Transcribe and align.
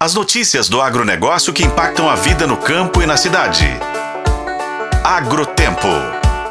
As 0.00 0.14
notícias 0.14 0.68
do 0.68 0.80
agronegócio 0.80 1.52
que 1.52 1.64
impactam 1.64 2.08
a 2.08 2.14
vida 2.14 2.46
no 2.46 2.56
campo 2.56 3.02
e 3.02 3.06
na 3.06 3.16
cidade. 3.16 3.66
Agrotempo. 5.02 5.88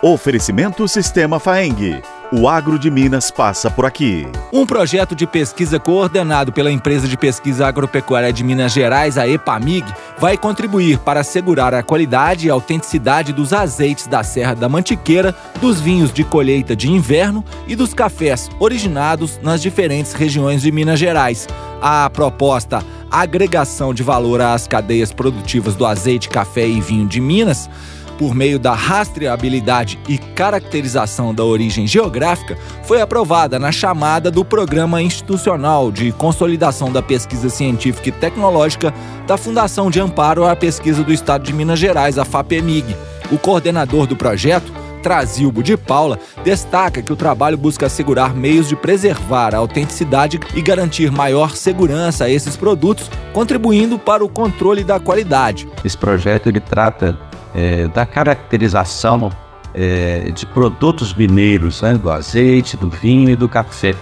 Oferecimento 0.02 0.86
Sistema 0.86 1.40
Faeng. 1.40 2.02
O 2.30 2.50
Agro 2.50 2.78
de 2.78 2.92
Minas 2.92 3.32
passa 3.32 3.72
por 3.72 3.86
aqui. 3.86 4.28
Um 4.52 4.66
projeto 4.66 5.16
de 5.16 5.26
pesquisa 5.26 5.80
coordenado 5.80 6.52
pela 6.52 6.70
Empresa 6.70 7.08
de 7.08 7.16
Pesquisa 7.16 7.66
Agropecuária 7.66 8.34
de 8.34 8.44
Minas 8.44 8.74
Gerais, 8.74 9.18
a 9.18 9.26
EPAMIG, 9.26 9.86
vai 10.18 10.38
contribuir 10.38 11.00
para 11.00 11.22
assegurar 11.22 11.74
a 11.74 11.82
qualidade 11.82 12.48
e 12.48 12.50
autenticidade 12.50 13.32
dos 13.32 13.54
azeites 13.54 14.08
da 14.08 14.24
Serra 14.24 14.56
da 14.56 14.68
Mantiqueira, 14.68 15.34
dos 15.62 15.80
vinhos 15.80 16.12
de 16.12 16.26
colheita 16.26 16.76
de 16.76 16.92
inverno 16.92 17.46
e 17.66 17.78
dos 17.78 17.94
cafés 17.94 18.50
originados 18.60 19.40
nas 19.42 19.62
diferentes 19.62 20.12
regiões 20.12 20.62
de 20.62 20.70
Minas 20.70 21.00
Gerais. 21.00 21.48
A 21.82 22.10
proposta 22.10 22.84
agregação 23.12 23.94
de 23.94 24.04
valor 24.04 24.42
às 24.42 24.68
cadeias 24.68 25.12
produtivas 25.12 25.76
do 25.76 25.86
azeite, 25.86 26.30
café 26.30 26.68
e 26.68 26.82
vinho 26.82 27.08
de 27.08 27.20
Minas, 27.20 27.70
por 28.18 28.34
meio 28.34 28.58
da 28.58 28.74
rastreabilidade 28.74 30.00
e 30.08 30.18
caracterização 30.18 31.34
da 31.34 31.44
origem 31.44 31.86
geográfica, 31.86 32.58
foi 32.84 33.00
aprovada 33.00 33.60
na 33.60 33.72
chamada 33.72 34.32
do 34.32 34.44
Programa 34.44 35.02
Institucional 35.02 35.92
de 35.92 36.12
Consolidação 36.12 36.92
da 36.92 37.02
Pesquisa 37.02 37.50
Científica 37.50 38.10
e 38.10 38.12
Tecnológica 38.12 38.94
da 39.28 39.38
Fundação 39.38 39.92
de 39.92 40.00
Amparo 40.00 40.46
à 40.46 40.56
Pesquisa 40.56 41.04
do 41.04 41.14
Estado 41.14 41.44
de 41.44 41.54
Minas 41.54 41.80
Gerais, 41.80 42.18
a 42.18 42.26
FAPEMIG. 42.26 42.96
O 43.32 43.38
coordenador 43.38 44.08
do 44.08 44.16
projeto, 44.16 44.72
Trasilbo 45.08 45.64
de 45.64 45.78
Paula, 45.78 46.20
destaca 46.44 47.02
que 47.02 47.14
o 47.14 47.16
trabalho 47.16 47.58
busca 47.58 47.86
assegurar 47.86 48.36
meios 48.36 48.68
de 48.68 48.76
preservar 48.76 49.56
a 49.56 49.60
autenticidade 49.60 50.38
e 50.54 50.62
garantir 50.62 51.10
maior 51.14 51.56
segurança 51.56 52.26
a 52.26 52.30
esses 52.30 52.58
produtos, 52.58 53.10
contribuindo 53.32 53.98
para 53.98 54.22
o 54.22 54.28
controle 54.28 54.84
da 54.84 55.00
qualidade. 55.00 55.66
Esse 55.82 55.98
projeto 55.98 56.50
ele 56.50 56.60
trata 56.60 57.18
é, 57.56 57.88
da 57.88 58.06
caracterização 58.06 59.32
é, 59.74 60.30
de 60.30 60.46
produtos 60.46 61.14
mineiros, 61.14 61.82
né, 61.82 61.94
do 61.94 62.12
azeite, 62.12 62.76
do 62.76 62.90
vinho 62.90 63.30
e 63.30 63.36
do 63.38 63.48
café. 63.48 63.96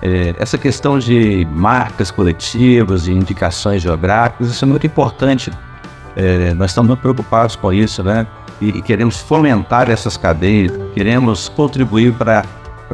É, 0.00 0.34
essa 0.38 0.56
questão 0.56 0.98
de 0.98 1.46
marcas 1.52 2.10
coletivas 2.10 3.06
e 3.08 3.12
indicações 3.12 3.82
geográficas, 3.82 4.48
isso 4.48 4.64
é 4.64 4.68
muito 4.68 4.86
importante. 4.86 5.52
É, 6.16 6.54
nós 6.54 6.70
estamos 6.70 6.88
muito 6.88 7.00
preocupados 7.00 7.56
com 7.56 7.70
isso, 7.70 8.02
né? 8.02 8.26
E 8.60 8.82
queremos 8.82 9.18
fomentar 9.18 9.90
essas 9.90 10.16
cadeias, 10.16 10.72
queremos 10.94 11.48
contribuir 11.48 12.12
para 12.12 12.44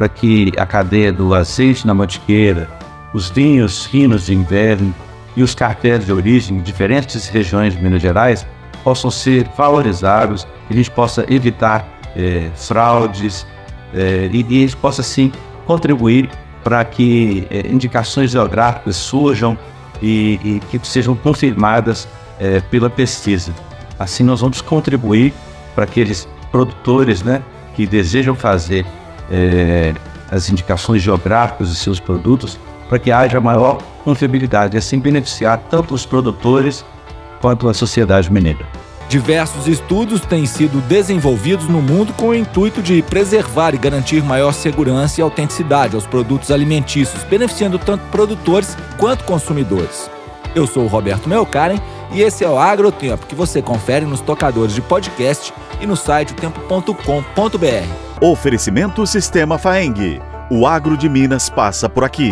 que 0.07 0.51
a 0.57 0.65
cadeia 0.65 1.11
do 1.11 1.33
azeite 1.33 1.85
na 1.85 1.93
mantiqueira, 1.93 2.69
os 3.13 3.29
vinhos 3.29 3.85
finos 3.85 4.27
de 4.27 4.33
inverno 4.33 4.93
e 5.35 5.43
os 5.43 5.53
cafés 5.53 6.05
de 6.05 6.13
origem 6.13 6.57
em 6.57 6.61
diferentes 6.61 7.27
regiões 7.27 7.75
de 7.75 7.81
Minas 7.81 8.01
Gerais 8.01 8.45
possam 8.83 9.11
ser 9.11 9.49
valorizados, 9.57 10.45
que 10.67 10.73
a 10.73 10.75
gente 10.75 10.89
possa 10.91 11.25
evitar 11.29 11.85
é, 12.15 12.49
fraudes 12.55 13.45
é, 13.93 14.29
e, 14.31 14.45
e 14.49 14.57
a 14.57 14.61
gente 14.61 14.77
possa, 14.77 15.03
sim, 15.03 15.31
contribuir 15.65 16.29
para 16.63 16.83
que 16.85 17.45
é, 17.49 17.67
indicações 17.67 18.31
geográficas 18.31 18.95
surjam 18.95 19.57
e, 20.01 20.39
e 20.43 20.61
que 20.71 20.85
sejam 20.87 21.15
confirmadas 21.15 22.07
pela 22.69 22.87
pesquisa. 22.87 23.51
Assim, 23.97 24.23
nós 24.23 24.41
vamos 24.41 24.61
contribuir 24.61 25.33
para 25.77 25.83
aqueles 25.83 26.27
produtores 26.51 27.21
né, 27.21 27.43
que 27.75 27.85
desejam 27.85 28.33
fazer 28.33 28.83
é, 29.29 29.93
as 30.31 30.49
indicações 30.49 31.03
geográficas 31.03 31.69
de 31.69 31.75
seus 31.75 31.99
produtos 31.99 32.59
para 32.89 32.97
que 32.97 33.11
haja 33.11 33.39
maior 33.39 33.77
confiabilidade 34.03 34.75
e 34.75 34.79
assim 34.79 34.97
beneficiar 34.97 35.59
tanto 35.69 35.93
os 35.93 36.03
produtores 36.03 36.83
quanto 37.39 37.69
a 37.69 37.75
sociedade 37.75 38.31
mineira. 38.31 38.65
Diversos 39.07 39.67
estudos 39.67 40.21
têm 40.21 40.47
sido 40.47 40.81
desenvolvidos 40.87 41.67
no 41.69 41.79
mundo 41.79 42.11
com 42.13 42.29
o 42.29 42.35
intuito 42.35 42.81
de 42.81 43.03
preservar 43.03 43.75
e 43.75 43.77
garantir 43.77 44.23
maior 44.23 44.53
segurança 44.53 45.21
e 45.21 45.23
autenticidade 45.23 45.93
aos 45.93 46.07
produtos 46.07 46.49
alimentícios, 46.49 47.23
beneficiando 47.23 47.77
tanto 47.77 48.03
produtores 48.09 48.75
quanto 48.97 49.23
consumidores. 49.25 50.09
Eu 50.55 50.65
sou 50.65 50.85
o 50.85 50.87
Roberto 50.87 51.29
Melkaren 51.29 51.79
e 52.11 52.21
esse 52.21 52.43
é 52.43 52.49
o 52.49 52.57
Agrotempo 52.57 53.25
que 53.25 53.35
você 53.35 53.61
confere 53.61 54.05
nos 54.05 54.21
tocadores 54.21 54.73
de 54.73 54.81
podcast 54.81 55.53
e 55.79 55.85
no 55.85 55.95
site 55.95 56.33
tempo.com.br. 56.33 56.87
Oferecimento 58.21 59.05
Sistema 59.05 59.57
Faeng. 59.57 60.21
O 60.49 60.65
agro 60.65 60.97
de 60.97 61.09
Minas 61.09 61.49
passa 61.49 61.89
por 61.89 62.03
aqui. 62.03 62.31